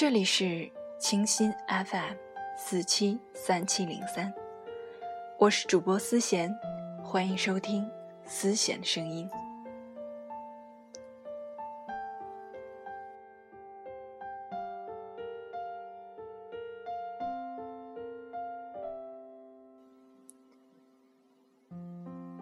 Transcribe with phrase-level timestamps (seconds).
[0.00, 0.66] 这里是
[0.98, 2.14] 清新 FM
[2.56, 4.32] 四七三七零三，
[5.38, 6.50] 我是主播思贤，
[7.04, 7.86] 欢迎收听
[8.24, 9.28] 思贤的声音。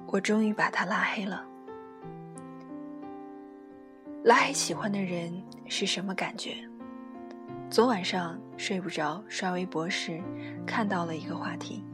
[0.06, 1.44] 我终于把他拉黑了。
[4.22, 5.32] 拉黑喜欢的人
[5.66, 6.67] 是什么感觉？
[7.70, 10.22] 昨晚上睡不着，刷微博时
[10.66, 11.84] 看到了一个话题：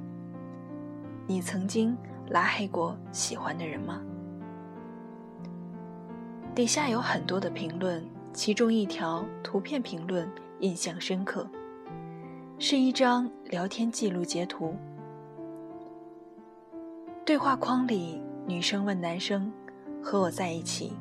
[1.27, 1.97] 你曾经
[2.31, 4.01] 拉黑过喜欢的人吗？
[6.55, 11.45] 底下有很多的评论，其中一条图片评论印象深刻，
[12.57, 14.77] 是一张聊天记录截图。
[17.25, 19.53] 对话框里，女生问男生
[20.01, 20.93] ：“和我在一起，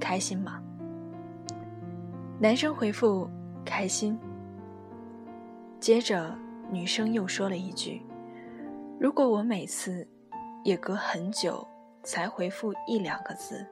[0.00, 0.60] 开心吗？”
[2.40, 3.30] 男生回复
[3.66, 4.18] ：“开心。”
[5.78, 6.34] 接着，
[6.70, 8.00] 女生又说了一句
[8.98, 10.08] ：“如果我每次
[10.64, 11.68] 也隔很久
[12.02, 13.66] 才回复一两个字，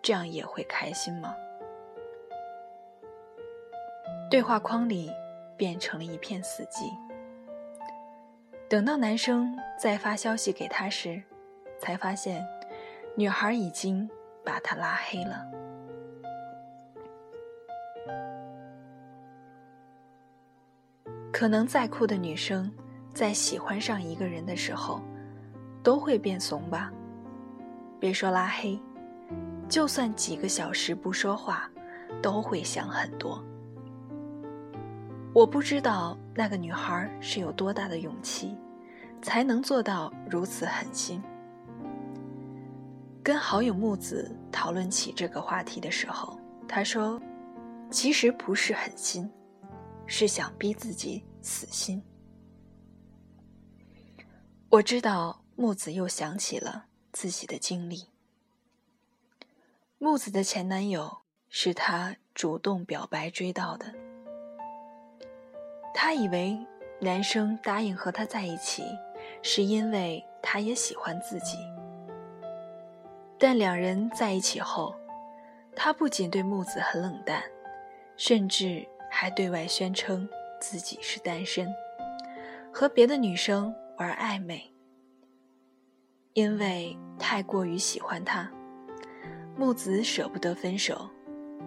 [0.00, 1.34] 这样也会开心吗？”
[4.30, 5.12] 对话框里
[5.56, 6.90] 变成了一片死寂。
[8.68, 11.22] 等到男生再发消息给她时，
[11.78, 12.46] 才发现，
[13.16, 14.08] 女孩已经
[14.44, 15.59] 把他拉黑了。
[21.40, 22.70] 可能再酷的女生，
[23.14, 25.00] 在喜欢上一个人的时候，
[25.82, 26.92] 都会变怂吧？
[27.98, 28.78] 别说拉黑，
[29.66, 31.66] 就算几个小时不说话，
[32.20, 33.42] 都会想很多。
[35.32, 38.54] 我不知道那个女孩是有多大的勇气，
[39.22, 41.22] 才能做到如此狠心。
[43.22, 46.38] 跟好友木子讨论起这个话题的时候，
[46.68, 47.18] 他说
[47.90, 49.26] ：“其实不是狠心，
[50.04, 52.02] 是想逼自己死心。”
[54.70, 58.06] 我知道木子又想起了自己的经历。
[59.98, 63.92] 木子的前男友是他主动表白追到的。
[65.92, 66.56] 他以为
[67.00, 68.84] 男生答应和他在一起，
[69.42, 71.56] 是因为他也喜欢自己。
[73.38, 74.94] 但两人在一起后，
[75.74, 77.42] 他不仅对木子很冷淡，
[78.16, 80.28] 甚至还对外宣称
[80.60, 81.66] 自己是单身，
[82.72, 84.62] 和别的女生玩暧昧。
[86.34, 88.48] 因为太过于喜欢他，
[89.56, 91.08] 木子舍不得分手，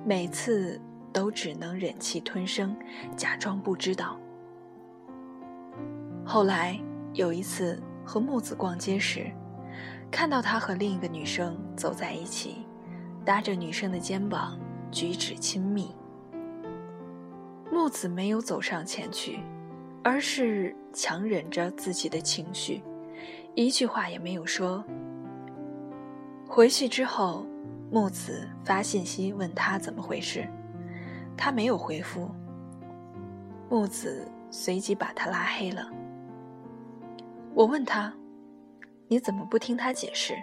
[0.06, 0.80] 每次
[1.12, 2.76] 都只能忍气吞声，
[3.18, 4.18] 假装不知道。
[6.26, 6.80] 后来
[7.14, 9.30] 有一次和木子逛街时，
[10.10, 12.66] 看到他和另一个女生走在一起，
[13.26, 14.58] 搭着女生的肩膀，
[14.92, 15.94] 举止亲密。
[17.74, 19.40] 木子没有走上前去，
[20.04, 22.84] 而是强忍着自己的情绪，
[23.56, 24.86] 一句话也没有说。
[26.48, 27.48] 回去之后，
[27.92, 30.48] 木子发信息问他怎么回事，
[31.36, 32.30] 他没有回复。
[33.72, 35.90] 木子随即把他拉黑了。
[37.56, 38.14] 我问他
[39.10, 40.36] ：“你怎么不听他解释？”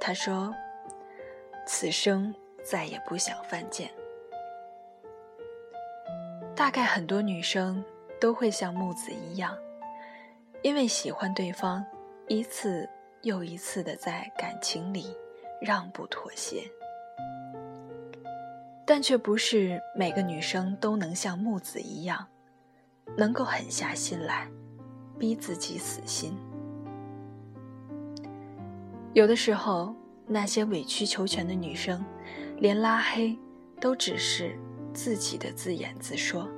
[0.00, 0.52] 他说
[1.68, 3.88] ：“此生再也不想犯贱。”
[6.56, 7.84] 大概很多女生
[8.18, 9.54] 都会像木子一样，
[10.62, 11.84] 因为喜欢对方，
[12.28, 12.88] 一次
[13.20, 15.14] 又一次的在感情里
[15.60, 16.62] 让步妥协，
[18.86, 22.26] 但却不是每个女生都能像木子一样，
[23.18, 24.48] 能够狠下心来。
[25.18, 26.36] 逼自己死心。
[29.14, 29.94] 有的时候，
[30.26, 32.04] 那些委曲求全的女生，
[32.58, 33.34] 连拉黑
[33.80, 34.58] 都只是
[34.96, 36.48] 自己的自演自说。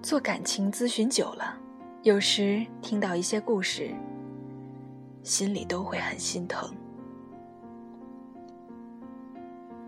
[0.00, 1.58] 做感情咨询久了，
[2.02, 3.92] 有时听到一些故事，
[5.24, 6.72] 心里都会很心疼。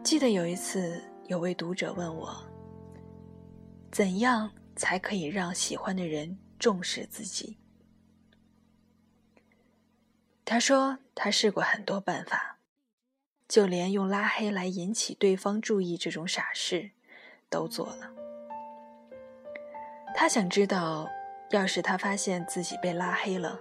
[0.03, 2.35] 记得有一次，有位读者问我
[3.93, 7.57] ：“怎样？”才可以让喜欢的人重视自己。
[10.45, 12.54] 他说他试过很多办法，
[13.55, 16.91] 就连用拉黑来引起对方注意这种傻事，
[17.49, 18.11] 都做了。
[20.13, 21.09] 他想知道，
[21.51, 23.57] 要是他发现自己被拉黑了，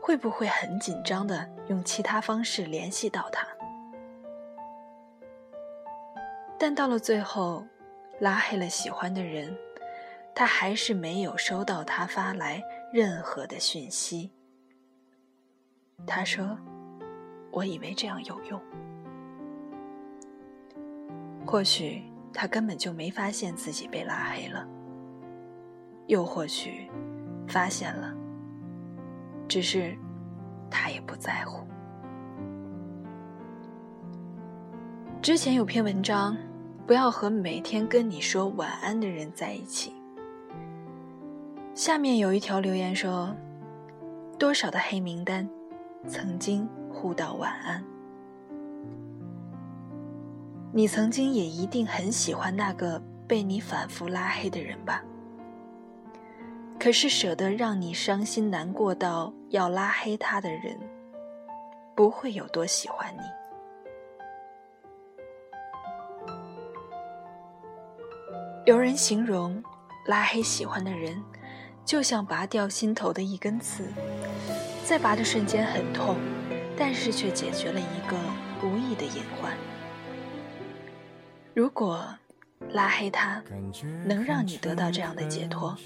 [0.00, 3.46] 会不会很紧张的用其他方式联系到他？
[6.58, 7.66] 但到了最后，
[8.18, 9.54] 拉黑了喜欢的人。
[10.34, 14.32] 他还是没有收到他发来任何的讯息。
[16.06, 16.58] 他说
[17.52, 18.58] ：“我以为这样有用。
[21.44, 22.02] 或许
[22.32, 24.66] 他根本就没发现自己被拉黑了，
[26.06, 26.90] 又或许
[27.46, 28.14] 发现了，
[29.46, 29.96] 只是
[30.70, 31.66] 他也不在乎。
[35.20, 36.36] 之前有篇文章，
[36.86, 39.92] 不要和每天跟你说晚安的人在一起。
[41.74, 43.34] 下面有一条留言说
[44.38, 45.48] ：“多少的黑名单，
[46.08, 47.82] 曾经互道晚安。
[50.74, 52.98] 你曾经也一定很喜欢那个
[53.28, 55.04] 被你反复拉黑的人吧？
[56.80, 60.78] 可是舍得让你伤心难过到要拉黑他的人，
[61.94, 63.20] 不会有多喜欢你。”
[68.64, 69.62] 有人形容，
[70.06, 71.22] 拉黑喜欢的人，
[71.84, 73.92] 就像拔掉心头的一根刺，
[74.86, 76.16] 在拔的瞬间很痛，
[76.78, 78.16] 但是却解决了一个
[78.62, 79.52] 无意的隐患。
[81.54, 82.02] 如果
[82.70, 83.42] 拉黑他
[84.06, 85.76] 能让你得到这样的解脱，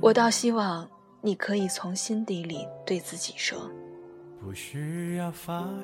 [0.00, 0.88] 我倒希望
[1.20, 3.70] 你可以从心底里对自己说：“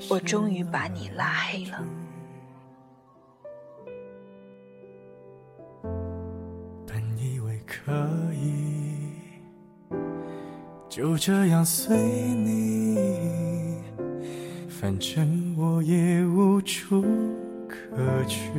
[0.09, 1.85] 我终于把你拉黑了。”
[6.87, 7.93] 本以为可
[8.33, 9.11] 以
[10.89, 13.83] 就这样随你，
[14.69, 17.05] 反正我也无处
[17.94, 18.50] 可去。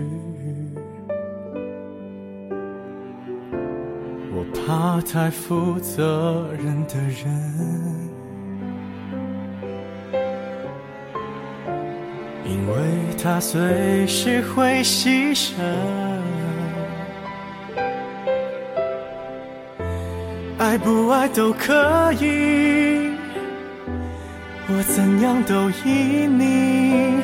[4.32, 7.26] 我怕太负责任的人，
[12.46, 12.74] 因为
[13.22, 15.56] 他随时会牺牲。
[20.58, 23.12] 爱不爱都可以，
[24.68, 27.24] 我怎样都依你，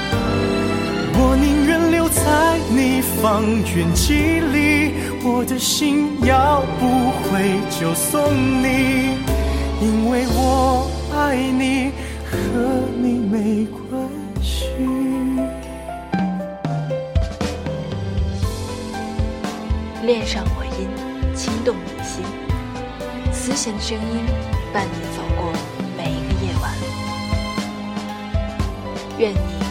[2.23, 3.43] 在你方
[3.75, 8.31] 圆几里，我的心要不回就送
[8.61, 9.17] 你，
[9.81, 11.91] 因为我爱你，
[12.25, 12.37] 和
[13.01, 14.07] 你没关
[14.41, 14.65] 系。
[20.03, 20.87] 恋上我音，
[21.35, 22.23] 轻动你心，
[23.31, 24.25] 慈弦的声音
[24.71, 25.51] 伴你走过
[25.97, 26.71] 每一个夜晚，
[29.17, 29.70] 愿你。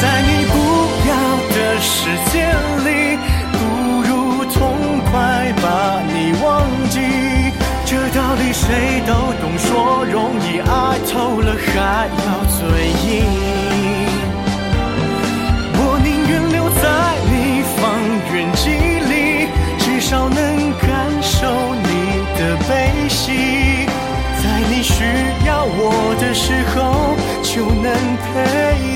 [0.00, 0.54] 在你不
[1.08, 1.12] 要
[1.54, 1.90] 的世
[2.30, 2.34] 界
[2.84, 2.88] 里，
[3.52, 3.54] 不
[4.02, 4.54] 如痛
[5.10, 5.14] 快
[5.62, 5.64] 把
[6.12, 6.46] 你忘
[6.90, 6.94] 记。
[7.84, 12.58] 这道理谁都懂，说容易，爱透了还要嘴
[13.06, 13.24] 硬。
[15.78, 16.84] 我宁愿留在
[17.30, 17.32] 你
[17.76, 17.80] 方
[18.32, 18.64] 圆几
[19.10, 20.38] 里，至少能
[20.80, 20.86] 感
[21.22, 21.34] 受
[21.74, 21.88] 你
[22.38, 23.88] 的悲喜。
[24.42, 24.94] 在你需
[25.46, 27.90] 要我的时候，就能
[28.22, 28.95] 陪